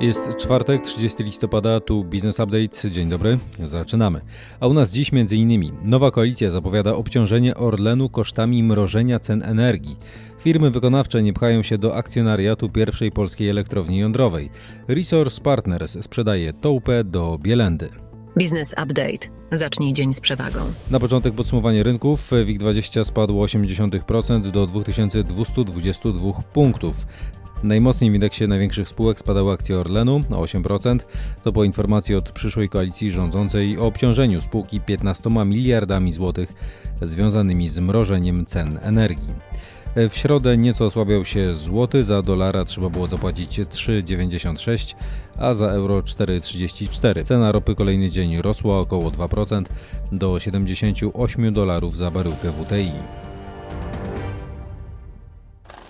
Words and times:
Jest 0.00 0.36
czwartek, 0.36 0.82
30 0.82 1.24
listopada, 1.24 1.80
tu 1.80 2.04
Business 2.04 2.40
Update. 2.40 2.90
Dzień 2.90 3.08
dobry, 3.08 3.38
zaczynamy. 3.64 4.20
A 4.60 4.66
u 4.66 4.74
nas 4.74 4.92
dziś 4.92 5.10
m.in. 5.12 5.72
nowa 5.82 6.10
koalicja 6.10 6.50
zapowiada 6.50 6.94
obciążenie 6.94 7.54
Orlenu 7.54 8.08
kosztami 8.08 8.62
mrożenia 8.62 9.18
cen 9.18 9.42
energii. 9.42 9.96
Firmy 10.38 10.70
wykonawcze 10.70 11.22
nie 11.22 11.32
pchają 11.32 11.62
się 11.62 11.78
do 11.78 11.96
akcjonariatu 11.96 12.68
pierwszej 12.68 13.12
polskiej 13.12 13.48
elektrowni 13.48 13.98
jądrowej. 13.98 14.50
Resource 14.88 15.40
Partners 15.40 15.98
sprzedaje 16.00 16.52
Toupę 16.52 17.04
do 17.04 17.38
Bielendy. 17.42 17.88
Business 18.36 18.72
Update. 18.72 19.28
Zacznij 19.52 19.92
dzień 19.92 20.12
z 20.12 20.20
przewagą. 20.20 20.60
Na 20.90 21.00
początek 21.00 21.34
podsumowanie 21.34 21.82
rynków. 21.82 22.32
WIG20 22.32 23.04
spadł 23.04 23.34
0,8% 23.34 24.50
do 24.50 24.66
2222 24.66 26.42
punktów. 26.52 27.06
Najmocniej 27.62 28.10
w 28.10 28.14
indeksie 28.14 28.48
największych 28.48 28.88
spółek 28.88 29.18
spadały 29.18 29.52
akcje 29.52 29.78
Orlenu 29.78 30.24
o 30.30 30.42
8%. 30.42 30.98
To 31.44 31.52
po 31.52 31.64
informacji 31.64 32.14
od 32.14 32.30
przyszłej 32.30 32.68
koalicji 32.68 33.10
rządzącej 33.10 33.78
o 33.78 33.86
obciążeniu 33.86 34.40
spółki 34.40 34.80
15 34.80 35.30
miliardami 35.30 36.12
złotych 36.12 36.54
związanymi 37.02 37.68
z 37.68 37.78
mrożeniem 37.78 38.46
cen 38.46 38.78
energii. 38.82 39.34
W 39.96 40.10
środę 40.12 40.56
nieco 40.56 40.86
osłabiał 40.86 41.24
się 41.24 41.54
złoty, 41.54 42.04
za 42.04 42.22
dolara 42.22 42.64
trzeba 42.64 42.90
było 42.90 43.06
zapłacić 43.06 43.60
3,96, 43.60 44.94
a 45.38 45.54
za 45.54 45.66
euro 45.66 46.00
4,34. 46.00 47.24
Cena 47.24 47.52
ropy 47.52 47.74
kolejny 47.74 48.10
dzień 48.10 48.42
rosła 48.42 48.78
około 48.78 49.10
2% 49.10 49.64
do 50.12 50.40
78 50.40 51.54
dolarów 51.54 51.96
za 51.96 52.10
baryłkę 52.10 52.52
WTI. 52.52 52.92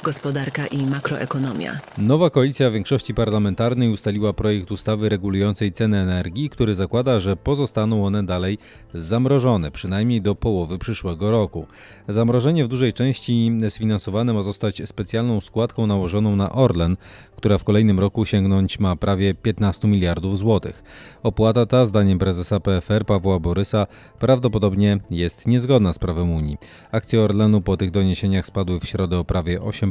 Gospodarka 0.02 0.66
i 0.66 0.86
makroekonomia. 0.86 1.78
Nowa 1.98 2.30
koalicja 2.30 2.70
większości 2.70 3.14
parlamentarnej 3.14 3.88
ustaliła 3.88 4.32
projekt 4.32 4.70
ustawy 4.70 5.08
regulującej 5.08 5.72
ceny 5.72 5.98
energii, 5.98 6.50
który 6.50 6.74
zakłada, 6.74 7.20
że 7.20 7.36
pozostaną 7.36 8.06
one 8.06 8.22
dalej 8.22 8.58
zamrożone, 8.94 9.70
przynajmniej 9.70 10.22
do 10.22 10.34
połowy 10.34 10.78
przyszłego 10.78 11.30
roku. 11.30 11.66
Zamrożenie 12.08 12.64
w 12.64 12.68
dużej 12.68 12.92
części 12.92 13.52
sfinansowane 13.68 14.32
ma 14.32 14.42
zostać 14.42 14.82
specjalną 14.88 15.40
składką 15.40 15.86
nałożoną 15.86 16.36
na 16.36 16.52
Orlen, 16.52 16.96
która 17.36 17.58
w 17.58 17.64
kolejnym 17.64 18.00
roku 18.00 18.26
sięgnąć 18.26 18.78
ma 18.78 18.96
prawie 18.96 19.34
15 19.34 19.88
miliardów 19.88 20.38
złotych. 20.38 20.82
Opłata 21.22 21.66
ta, 21.66 21.86
zdaniem 21.86 22.18
prezesa 22.18 22.60
PFR 22.60 23.04
Pawła 23.04 23.40
Borysa, 23.40 23.86
prawdopodobnie 24.18 24.98
jest 25.10 25.46
niezgodna 25.46 25.92
z 25.92 25.98
prawem 25.98 26.30
Unii. 26.30 26.58
Akcje 26.92 27.20
Orlenu 27.20 27.60
po 27.60 27.76
tych 27.76 27.90
doniesieniach 27.90 28.46
spadły 28.46 28.80
w 28.80 28.84
środę 28.84 29.18
o 29.18 29.24
prawie 29.24 29.60
8%. 29.60 29.89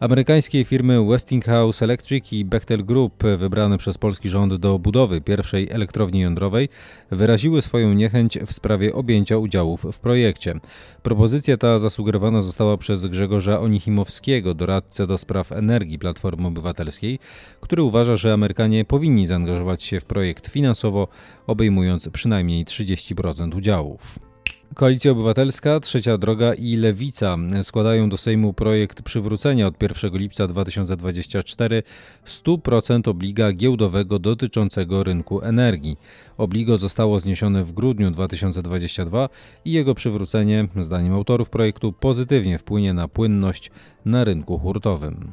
Amerykańskie 0.00 0.64
firmy 0.64 1.06
Westinghouse 1.06 1.82
Electric 1.82 2.32
i 2.32 2.44
Bechtel 2.44 2.84
Group, 2.84 3.22
wybrane 3.38 3.78
przez 3.78 3.98
polski 3.98 4.28
rząd 4.28 4.54
do 4.54 4.78
budowy 4.78 5.20
pierwszej 5.20 5.70
elektrowni 5.70 6.20
jądrowej, 6.20 6.68
wyraziły 7.10 7.62
swoją 7.62 7.92
niechęć 7.92 8.38
w 8.46 8.52
sprawie 8.52 8.94
objęcia 8.94 9.38
udziałów 9.38 9.86
w 9.92 9.98
projekcie. 9.98 10.54
Propozycja 11.02 11.56
ta 11.56 11.78
zasugerowana 11.78 12.42
została 12.42 12.76
przez 12.76 13.06
Grzegorza 13.06 13.60
Onichimowskiego, 13.60 14.54
doradcę 14.54 15.06
do 15.06 15.18
spraw 15.18 15.52
energii 15.52 15.98
Platformy 15.98 16.46
Obywatelskiej, 16.46 17.18
który 17.60 17.82
uważa, 17.82 18.16
że 18.16 18.32
Amerykanie 18.32 18.84
powinni 18.84 19.26
zaangażować 19.26 19.82
się 19.82 20.00
w 20.00 20.04
projekt 20.04 20.48
finansowo, 20.48 21.08
obejmując 21.46 22.08
przynajmniej 22.08 22.64
30% 22.64 23.56
udziałów. 23.56 24.25
Koalicja 24.74 25.12
Obywatelska, 25.12 25.80
Trzecia 25.80 26.18
Droga 26.18 26.54
i 26.54 26.76
Lewica 26.76 27.36
składają 27.62 28.08
do 28.08 28.16
Sejmu 28.16 28.52
projekt 28.52 29.02
przywrócenia 29.02 29.66
od 29.66 29.82
1 29.82 30.12
lipca 30.12 30.46
2024 30.46 31.82
100% 32.26 33.08
obliga 33.08 33.52
giełdowego 33.52 34.18
dotyczącego 34.18 35.04
rynku 35.04 35.42
energii. 35.42 35.96
Obligo 36.38 36.78
zostało 36.78 37.20
zniesione 37.20 37.64
w 37.64 37.72
grudniu 37.72 38.10
2022 38.10 39.28
i 39.64 39.72
jego 39.72 39.94
przywrócenie, 39.94 40.68
zdaniem 40.80 41.12
autorów 41.12 41.50
projektu, 41.50 41.92
pozytywnie 41.92 42.58
wpłynie 42.58 42.94
na 42.94 43.08
płynność 43.08 43.70
na 44.04 44.24
rynku 44.24 44.58
hurtowym. 44.58 45.32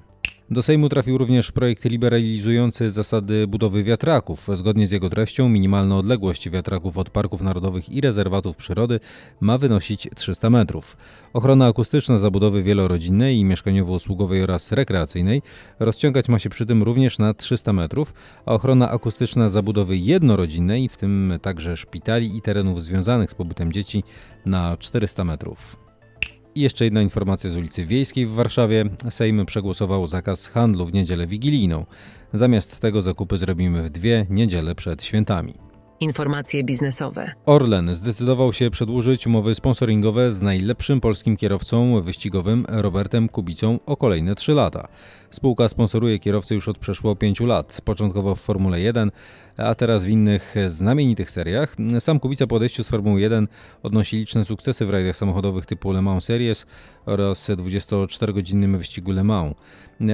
Do 0.53 0.61
Sejmu 0.61 0.89
trafił 0.89 1.17
również 1.17 1.51
projekt 1.51 1.85
liberalizujący 1.85 2.91
zasady 2.91 3.47
budowy 3.47 3.83
wiatraków. 3.83 4.47
Zgodnie 4.53 4.87
z 4.87 4.91
jego 4.91 5.09
treścią 5.09 5.49
minimalna 5.49 5.97
odległość 5.97 6.49
wiatraków 6.49 6.97
od 6.97 7.09
parków 7.09 7.41
narodowych 7.41 7.89
i 7.89 8.01
rezerwatów 8.01 8.55
przyrody 8.55 8.99
ma 9.41 9.57
wynosić 9.57 10.07
300 10.15 10.49
metrów. 10.49 10.97
Ochrona 11.33 11.67
akustyczna 11.67 12.19
zabudowy 12.19 12.63
wielorodzinnej 12.63 13.37
i 13.37 13.45
mieszkaniowo-usługowej 13.45 14.43
oraz 14.43 14.71
rekreacyjnej 14.71 15.41
rozciągać 15.79 16.29
ma 16.29 16.39
się 16.39 16.49
przy 16.49 16.65
tym 16.65 16.83
również 16.83 17.19
na 17.19 17.33
300 17.33 17.73
metrów, 17.73 18.13
a 18.45 18.53
ochrona 18.53 18.89
akustyczna 18.89 19.49
zabudowy 19.49 19.97
jednorodzinnej, 19.97 20.89
w 20.89 20.97
tym 20.97 21.33
także 21.41 21.77
szpitali 21.77 22.37
i 22.37 22.41
terenów 22.41 22.83
związanych 22.83 23.31
z 23.31 23.35
pobytem 23.35 23.71
dzieci 23.71 24.03
na 24.45 24.77
400 24.77 25.23
metrów. 25.23 25.83
I 26.55 26.61
jeszcze 26.61 26.85
jedna 26.85 27.01
informacja 27.01 27.49
z 27.49 27.55
ulicy 27.55 27.85
Wiejskiej 27.85 28.25
w 28.25 28.31
Warszawie. 28.33 28.85
Sejm 29.09 29.45
przegłosował 29.45 30.07
zakaz 30.07 30.47
handlu 30.47 30.85
w 30.85 30.93
niedzielę 30.93 31.27
wigilijną. 31.27 31.85
Zamiast 32.33 32.79
tego 32.79 33.01
zakupy 33.01 33.37
zrobimy 33.37 33.83
w 33.83 33.89
dwie 33.89 34.25
niedziele 34.29 34.75
przed 34.75 35.03
świętami. 35.03 35.53
Informacje 35.99 36.63
biznesowe. 36.63 37.31
Orlen 37.45 37.95
zdecydował 37.95 38.53
się 38.53 38.71
przedłużyć 38.71 39.27
umowy 39.27 39.55
sponsoringowe 39.55 40.31
z 40.31 40.41
najlepszym 40.41 41.01
polskim 41.01 41.37
kierowcą 41.37 42.01
wyścigowym 42.01 42.65
Robertem 42.69 43.29
Kubicą 43.29 43.79
o 43.85 43.97
kolejne 43.97 44.35
3 44.35 44.53
lata. 44.53 44.87
Spółka 45.29 45.69
sponsoruje 45.69 46.19
kierowcę 46.19 46.55
już 46.55 46.67
od 46.67 46.77
przeszło 46.77 47.15
5 47.15 47.39
lat, 47.39 47.81
początkowo 47.85 48.35
w 48.35 48.41
Formule 48.41 48.81
1, 48.81 49.11
a 49.57 49.75
teraz 49.75 50.03
w 50.03 50.07
innych 50.07 50.55
znamienitych 50.67 51.31
seriach. 51.31 51.75
Sam 51.99 52.19
Kubica 52.19 52.47
po 52.47 52.55
odejściu 52.55 52.83
z 52.83 52.87
Formuły 52.87 53.21
1 53.21 53.47
odnosi 53.83 54.17
liczne 54.17 54.45
sukcesy 54.45 54.85
w 54.85 54.89
rajdach 54.89 55.17
samochodowych 55.17 55.65
typu 55.65 55.91
Le 55.91 56.01
Mans 56.01 56.23
Series 56.23 56.65
oraz 57.05 57.49
24-godzinnym 57.49 58.77
wyścigu 58.77 59.11
Le 59.11 59.23
Mans. 59.23 59.53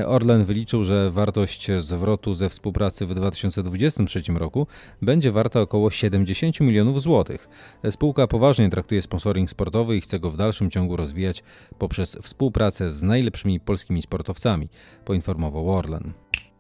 Orlen 0.06 0.46
wyliczył, 0.46 0.84
że 0.84 1.12
wartość 1.12 1.68
zwrotu 1.80 2.34
ze 2.34 2.50
współpracy 2.50 3.06
w 3.06 3.14
2023 3.14 4.22
roku 4.36 4.68
będzie 5.02 5.32
warta 5.32 5.62
około 5.62 5.92
70 5.92 6.60
milionów 6.60 7.02
złotych. 7.02 7.50
Spółka 7.90 8.28
poważnie 8.28 8.70
traktuje 8.70 9.02
sponsoring 9.02 9.50
sportowy 9.50 9.98
i 9.98 10.02
chce 10.02 10.20
go 10.20 10.30
w 10.30 10.38
dalszym 10.38 10.72
ciągu 10.72 10.96
rozwijać 10.96 11.44
poprzez 11.78 12.18
współpracę 12.22 12.92
z 12.92 13.04
najlepszymi 13.04 13.60
polskimi 13.60 14.02
sportowcami, 14.02 14.70
poinformował 15.06 15.72
Orlen. 15.72 16.14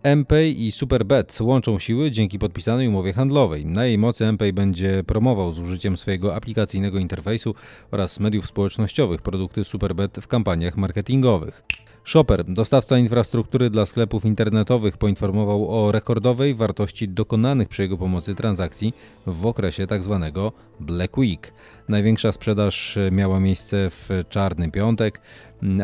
MPay 0.04 0.66
i 0.66 0.72
Superbet 0.72 1.42
łączą 1.42 1.80
siły 1.80 2.12
dzięki 2.12 2.40
podpisanej 2.40 2.88
umowie 2.88 3.14
handlowej. 3.14 3.66
Na 3.66 3.86
jej 3.86 3.98
mocy 3.98 4.26
MPay 4.26 4.54
będzie 4.54 5.04
promował 5.04 5.52
z 5.52 5.60
użyciem 5.60 5.98
swojego 5.98 6.36
aplikacyjnego 6.36 7.00
interfejsu 7.00 7.56
oraz 7.92 8.20
mediów 8.20 8.48
społecznościowych 8.48 9.22
produkty 9.22 9.64
Superbet 9.64 10.18
w 10.22 10.28
kampaniach 10.28 10.78
marketingowych. 10.78 11.64
Shopper, 12.04 12.44
dostawca 12.44 12.98
infrastruktury 12.98 13.70
dla 13.70 13.86
sklepów 13.86 14.26
internetowych, 14.26 14.98
poinformował 14.98 15.86
o 15.86 15.92
rekordowej 15.92 16.56
wartości 16.56 17.08
dokonanych 17.10 17.68
przy 17.68 17.82
jego 17.82 17.98
pomocy 17.98 18.36
transakcji 18.36 18.94
w 19.28 19.46
okresie 19.46 19.88
tzw. 19.88 20.32
Tak 20.34 20.54
Black 20.80 21.18
Week. 21.18 21.54
Największa 21.90 22.32
sprzedaż 22.32 22.98
miała 23.12 23.40
miejsce 23.40 23.90
w 23.90 24.10
czarny 24.30 24.72
piątek, 24.72 25.22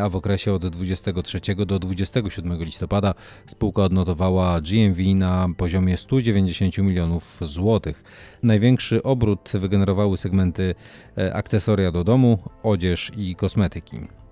a 0.02 0.08
w 0.08 0.16
okresie 0.16 0.52
od 0.52 0.66
23 0.66 1.40
do 1.66 1.78
27 1.78 2.64
listopada 2.64 3.14
spółka 3.46 3.82
odnotowała 3.82 4.60
GMV 4.60 5.02
na 5.14 5.48
poziomie 5.56 5.96
190 5.96 6.78
milionów 6.78 7.38
złotych. 7.42 8.04
Największy 8.42 9.02
obrót 9.02 9.52
wygenerowały 9.54 10.16
segmenty 10.16 10.74
e, 11.18 11.34
akcesoria 11.34 11.92
do 11.92 12.04
domu, 12.04 12.38
odzież 12.62 13.12
i 13.16 13.36
kosmetyki. 13.36 14.25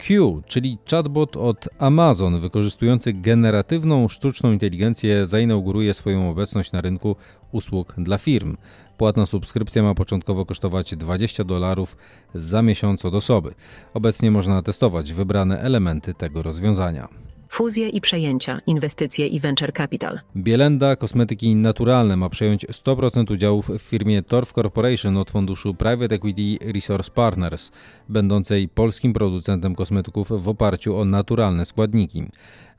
Q, 0.00 0.42
czyli 0.46 0.78
chatbot 0.90 1.36
od 1.36 1.68
Amazon 1.78 2.40
wykorzystujący 2.40 3.12
generatywną 3.12 4.08
sztuczną 4.08 4.52
inteligencję 4.52 5.26
zainauguruje 5.26 5.94
swoją 5.94 6.30
obecność 6.30 6.72
na 6.72 6.80
rynku 6.80 7.16
usług 7.52 7.94
dla 7.98 8.18
firm. 8.18 8.56
Płatna 8.96 9.26
subskrypcja 9.26 9.82
ma 9.82 9.94
początkowo 9.94 10.46
kosztować 10.46 10.96
20 10.96 11.44
dolarów 11.44 11.96
za 12.34 12.62
miesiąc 12.62 13.04
od 13.04 13.14
osoby. 13.14 13.54
Obecnie 13.94 14.30
można 14.30 14.62
testować 14.62 15.12
wybrane 15.12 15.60
elementy 15.60 16.14
tego 16.14 16.42
rozwiązania. 16.42 17.08
Fuzje 17.52 17.88
i 17.88 18.00
przejęcia, 18.00 18.60
inwestycje 18.66 19.26
i 19.26 19.40
venture 19.40 19.72
capital. 19.72 20.20
Bielenda 20.36 20.96
Kosmetyki 20.96 21.56
Naturalne 21.56 22.16
ma 22.16 22.28
przejąć 22.28 22.66
100% 22.66 23.32
udziałów 23.32 23.68
w 23.68 23.78
firmie 23.78 24.22
Torf 24.22 24.52
Corporation 24.52 25.16
od 25.16 25.30
funduszu 25.30 25.74
Private 25.74 26.14
Equity 26.14 26.72
Resource 26.72 27.10
Partners, 27.10 27.70
będącej 28.08 28.68
polskim 28.68 29.12
producentem 29.12 29.74
kosmetyków 29.74 30.28
w 30.42 30.48
oparciu 30.48 30.96
o 30.96 31.04
naturalne 31.04 31.64
składniki. 31.64 32.24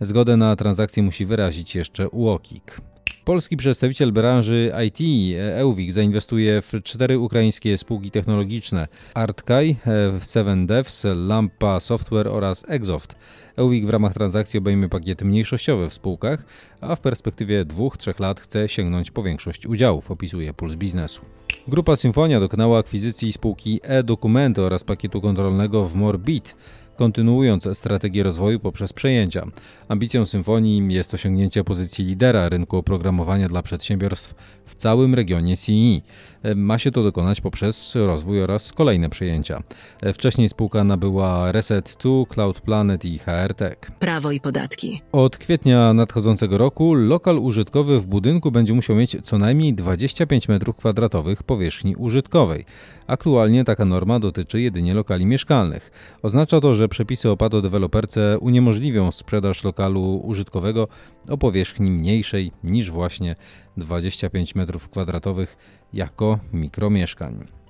Zgodę 0.02 0.38
na 0.38 0.56
transakcję 0.56 1.04
musi 1.04 1.26
wyrazić 1.26 1.76
jeszcze 1.76 2.10
UOKiK. 2.10 2.82
Polski 3.26 3.58
przedstawiciel 3.58 4.12
branży 4.12 4.72
IT 4.88 5.00
Euvik 5.56 5.92
zainwestuje 5.92 6.62
w 6.62 6.74
cztery 6.84 7.20
ukraińskie 7.20 7.78
spółki 7.78 8.12
technologiczne 8.12 8.88
Artkay, 9.14 9.76
Seven 10.20 10.68
Devs, 10.68 11.06
Lampa 11.16 11.80
Software 11.80 12.28
oraz 12.28 12.66
Exoft. 12.68 13.16
Euvik 13.56 13.86
w 13.86 13.90
ramach 13.90 14.14
transakcji 14.14 14.58
obejmie 14.58 14.90
pakiety 14.90 15.26
mniejszościowe 15.26 15.90
w 15.90 15.94
spółkach, 15.94 16.46
a 16.82 16.96
w 16.96 17.02
perspektywie 17.02 17.66
dwóch, 17.66 17.98
trzech 17.98 18.20
lat 18.20 18.40
chce 18.40 18.70
sięgnąć 18.70 19.12
po 19.12 19.24
większość 19.24 19.68
udziałów, 19.68 20.12
opisuje 20.12 20.54
Puls 20.54 20.76
Biznesu. 20.76 21.22
Grupa 21.68 21.96
Symfonia 21.96 22.40
dokonała 22.40 22.80
akwizycji 22.80 23.34
spółki 23.34 23.80
e-dokumenty 23.84 24.62
oraz 24.62 24.84
pakietu 24.84 25.22
kontrolnego 25.22 25.88
w 25.88 25.96
Morbit 25.96 26.56
kontynuując 27.02 27.68
strategię 27.74 28.24
rozwoju 28.24 28.60
poprzez 28.60 28.94
przejęcia. 28.94 29.46
Ambicją 29.88 30.26
Symfonii 30.26 30.94
jest 30.94 31.14
osiągnięcie 31.14 31.64
pozycji 31.64 32.06
lidera 32.06 32.50
rynku 32.50 32.78
oprogramowania 32.78 33.48
dla 33.48 33.62
przedsiębiorstw 33.64 34.34
w 34.66 34.76
całym 34.76 35.16
regionie 35.16 35.58
CE. 35.58 36.02
Ma 36.56 36.78
się 36.78 36.92
to 36.92 37.04
dokonać 37.04 37.42
poprzez 37.42 37.96
rozwój 37.96 38.44
oraz 38.44 38.74
kolejne 38.74 39.10
przejęcia. 39.10 39.64
Wcześniej 40.14 40.50
spółka 40.50 40.84
nabyła 40.84 41.52
Reset2, 41.52 42.28
Cloud 42.28 42.62
Planet 42.62 43.06
i 43.06 43.20
HR 43.20 43.54
Tech. 43.54 43.78
Prawo 44.00 44.32
i 44.32 44.40
podatki. 44.40 45.02
Od 45.12 45.38
kwietnia 45.38 45.94
nadchodzącego 45.94 46.58
roku 46.58 46.94
lokal 46.94 47.38
użytkowy 47.38 48.02
w 48.02 48.06
budynku 48.08 48.52
będzie 48.52 48.74
musiał 48.74 48.96
mieć 48.96 49.18
co 49.24 49.38
najmniej 49.38 49.74
25 49.74 50.48
m2 50.48 51.36
powierzchni 51.44 51.96
użytkowej. 51.96 52.66
Aktualnie 53.08 53.64
taka 53.64 53.86
norma 53.86 54.20
dotyczy 54.20 54.62
jedynie 54.62 54.94
lokali 54.94 55.26
mieszkalnych. 55.26 55.92
Oznacza 56.22 56.62
to, 56.62 56.76
że 56.76 56.88
przepisy 56.92 57.30
o 57.30 57.38
deweloperce 57.62 58.40
uniemożliwią 58.40 59.12
sprzedaż 59.12 59.64
lokalu 59.64 60.22
użytkowego 60.24 60.88
o 61.30 61.38
powierzchni 61.38 61.92
mniejszej 61.92 62.52
niż 62.64 62.92
właśnie 62.92 63.36
25 63.78 64.56
m2 64.56 65.48
jako 65.94 66.40
mikromieszkań. 66.54 67.61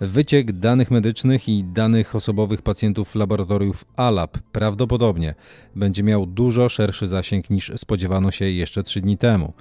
Wyciek 0.00 0.52
danych 0.52 0.90
medycznych 0.90 1.48
i 1.48 1.64
danych 1.64 2.16
osobowych 2.16 2.62
pacjentów 2.62 3.14
laboratoriów 3.14 3.84
ALAB 3.96 4.38
prawdopodobnie 4.52 5.34
będzie 5.76 6.02
miał 6.02 6.26
dużo 6.26 6.68
szerszy 6.68 7.06
zasięg 7.06 7.50
niż 7.50 7.72
spodziewano 7.76 8.30
się 8.30 8.44
jeszcze 8.44 8.82
3 8.82 9.00
dni 9.00 9.18
temu. 9.18 9.52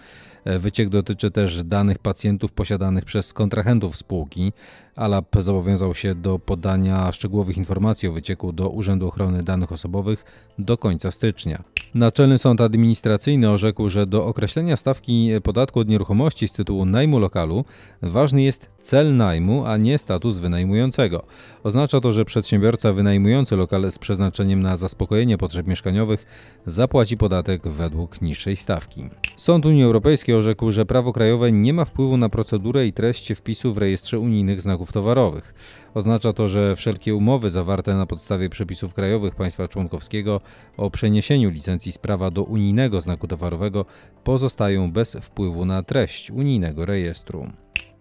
Wyciek 0.46 0.90
dotyczy 0.90 1.32
też 1.32 1.64
danych 1.64 1.98
pacjentów 1.98 2.52
posiadanych 2.52 3.06
przez 3.06 3.34
kontrahentów 3.34 3.98
spółki. 3.98 4.54
ALAB 4.96 5.36
zobowiązał 5.40 5.96
się 5.96 6.16
do 6.16 6.40
podania 6.40 7.12
szczegółowych 7.12 7.58
informacji 7.58 8.10
o 8.10 8.12
wycieku 8.12 8.54
do 8.54 8.70
Urzędu 8.70 9.08
Ochrony 9.08 9.44
Danych 9.44 9.72
Osobowych 9.72 10.26
do 10.60 10.78
końca 10.78 11.12
stycznia. 11.12 11.64
Naczelny 11.94 12.38
Sąd 12.38 12.62
Administracyjny 12.62 13.50
orzekł, 13.50 13.90
że 13.90 14.08
do 14.08 14.26
określenia 14.26 14.76
stawki 14.78 15.30
podatku 15.44 15.80
od 15.80 15.88
nieruchomości 15.88 16.48
z 16.48 16.54
tytułu 16.54 16.86
najmu 16.86 17.20
lokalu 17.20 17.66
ważny 18.02 18.42
jest 18.42 18.70
cel 18.82 19.16
najmu, 19.16 19.66
a 19.66 19.78
nie 19.78 19.98
status 19.98 20.38
wynajmującego. 20.38 21.24
Oznacza 21.64 22.02
to, 22.02 22.12
że 22.12 22.26
przedsiębiorca 22.26 22.94
wynajmujący 22.94 23.56
lokal 23.56 23.92
z 23.92 24.00
przeznaczeniem 24.00 24.64
na 24.64 24.78
zaspokojenie 24.78 25.38
potrzeb 25.38 25.68
mieszkaniowych 25.68 26.26
zapłaci 26.66 27.18
podatek 27.18 27.68
według 27.68 28.22
niższej 28.22 28.56
stawki. 28.56 29.04
Sąd 29.36 29.66
Unii 29.66 29.84
Europejskiej 29.84 30.36
orzekł, 30.36 30.72
że 30.72 30.86
prawo 30.86 31.14
krajowe 31.14 31.52
nie 31.52 31.74
ma 31.74 31.86
wpływu 31.86 32.18
na 32.18 32.30
procedurę 32.30 32.88
i 32.88 32.94
treść 32.94 33.34
wpisu 33.34 33.74
w 33.74 33.78
rejestrze 33.78 34.20
unijnych 34.20 34.62
znaków 34.62 34.92
towarowych. 34.92 35.54
Oznacza 35.94 36.34
to, 36.34 36.48
że 36.48 36.76
wszelkie 36.76 37.16
umowy 37.16 37.50
zawarte 37.50 37.96
na 37.96 38.06
podstawie 38.06 38.50
przepisów 38.50 38.94
krajowych 38.94 39.36
państwa 39.36 39.68
członkowskiego 39.68 40.42
o 40.78 40.92
przeniesieniu 40.92 41.50
licencji 41.50 41.79
z 41.80 41.98
prawa 41.98 42.32
do 42.32 42.44
unijnego 42.44 43.02
znaku 43.02 43.28
towarowego 43.28 43.86
pozostają 44.24 44.92
bez 44.92 45.18
wpływu 45.22 45.66
na 45.66 45.84
treść 45.84 46.32
unijnego 46.32 46.86
rejestru. 46.86 47.48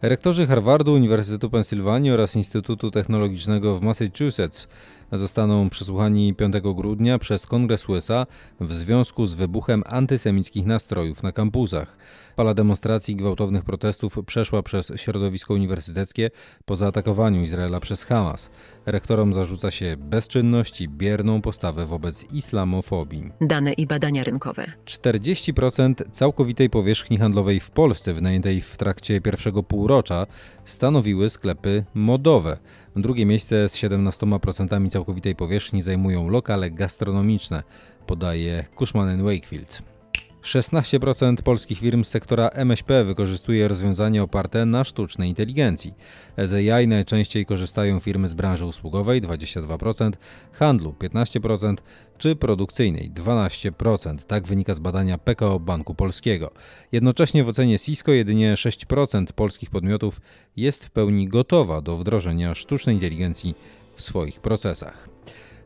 Rektorzy 0.02 0.46
Harvardu, 0.46 0.92
Uniwersytetu 0.92 1.50
Pensylwanii 1.50 2.10
oraz 2.10 2.36
Instytutu 2.36 2.90
Technologicznego 2.90 3.78
w 3.78 3.82
Massachusetts 3.82 4.68
zostaną 5.12 5.70
przesłuchani 5.70 6.34
5 6.34 6.54
grudnia 6.74 7.18
przez 7.18 7.46
Kongres 7.46 7.88
USA 7.88 8.26
w 8.60 8.74
związku 8.74 9.26
z 9.26 9.34
wybuchem 9.34 9.82
antysemickich 9.86 10.66
nastrojów 10.66 11.22
na 11.22 11.32
kampusach. 11.32 11.96
Fala 12.36 12.54
demonstracji 12.54 13.14
i 13.14 13.16
gwałtownych 13.16 13.64
protestów 13.64 14.18
przeszła 14.26 14.62
przez 14.62 14.92
środowisko 14.96 15.54
uniwersyteckie 15.54 16.30
po 16.64 16.76
zaatakowaniu 16.76 17.42
Izraela 17.42 17.80
przez 17.80 18.04
Hamas. 18.04 18.50
Rektorom 18.86 19.34
zarzuca 19.34 19.70
się 19.70 19.96
bezczynność 19.98 20.80
i 20.80 20.88
bierną 20.88 21.42
postawę 21.42 21.86
wobec 21.86 22.32
islamofobii. 22.32 23.30
Dane 23.40 23.72
i 23.72 23.86
badania 23.86 24.24
rynkowe. 24.24 24.72
40% 24.84 25.94
całkowitej 26.12 26.70
powierzchni 26.70 27.18
handlowej 27.18 27.60
w 27.60 27.70
Polsce 27.70 28.14
wynajętej 28.14 28.60
w 28.60 28.76
trakcie 28.76 29.20
pierwszego 29.20 29.62
półrocza 29.62 30.26
stanowiły 30.64 31.30
sklepy 31.30 31.84
modowe. 31.94 32.58
Drugie 32.96 33.26
miejsce 33.26 33.68
z 33.68 33.76
17% 33.76 34.90
całkowitej 34.90 35.34
powierzchni 35.34 35.82
zajmują 35.82 36.28
lokale 36.28 36.70
gastronomiczne, 36.70 37.62
podaje 38.06 38.64
Cushman 38.78 39.22
Wakefield. 39.22 39.82
16% 40.48 41.42
polskich 41.42 41.78
firm 41.78 42.04
z 42.04 42.08
sektora 42.08 42.48
MŚP 42.48 43.04
wykorzystuje 43.04 43.68
rozwiązania 43.68 44.22
oparte 44.22 44.66
na 44.66 44.84
sztucznej 44.84 45.28
inteligencji. 45.28 45.94
Z 46.38 46.52
AI 46.52 46.88
najczęściej 46.88 47.46
korzystają 47.46 47.98
firmy 48.00 48.28
z 48.28 48.34
branży 48.34 48.64
usługowej 48.64 49.22
22%, 49.22 50.12
handlu 50.52 50.94
15% 50.98 51.76
czy 52.18 52.36
produkcyjnej 52.36 53.10
12%. 53.10 54.26
Tak 54.26 54.46
wynika 54.46 54.74
z 54.74 54.78
badania 54.78 55.18
PKO 55.18 55.60
Banku 55.60 55.94
Polskiego. 55.94 56.50
Jednocześnie 56.92 57.44
w 57.44 57.48
ocenie 57.48 57.78
Cisco 57.78 58.12
jedynie 58.12 58.54
6% 58.54 59.32
polskich 59.32 59.70
podmiotów 59.70 60.20
jest 60.56 60.84
w 60.84 60.90
pełni 60.90 61.28
gotowa 61.28 61.80
do 61.80 61.96
wdrożenia 61.96 62.54
sztucznej 62.54 62.94
inteligencji 62.94 63.54
w 63.94 64.02
swoich 64.02 64.40
procesach. 64.40 65.08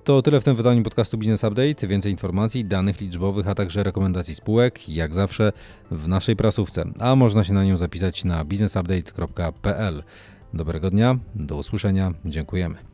To 0.04 0.22
tyle 0.22 0.40
w 0.40 0.44
tym 0.44 0.56
wydaniu 0.56 0.82
podcastu 0.82 1.18
Business 1.18 1.44
Update. 1.44 1.86
Więcej 1.86 2.12
informacji, 2.12 2.64
danych 2.64 3.00
liczbowych, 3.00 3.48
a 3.48 3.54
także 3.54 3.82
rekomendacji 3.82 4.34
spółek, 4.34 4.88
jak 4.88 5.14
zawsze 5.14 5.52
w 5.90 6.08
naszej 6.08 6.36
prasówce, 6.36 6.84
a 6.98 7.16
można 7.16 7.44
się 7.44 7.52
na 7.52 7.64
nią 7.64 7.76
zapisać 7.76 8.24
na 8.24 8.44
businessupdate.pl. 8.44 10.02
Dobrego 10.54 10.90
dnia, 10.90 11.18
do 11.34 11.56
usłyszenia, 11.56 12.12
dziękujemy. 12.24 12.91